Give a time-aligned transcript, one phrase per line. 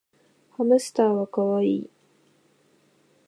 [0.53, 1.89] ハムスターはかわいい